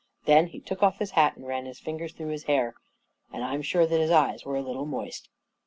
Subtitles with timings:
[0.25, 2.73] Then he took off his hat and ran his fingers through his hair;
[3.31, 5.29] and I'm Hare that his eyes were a little moist.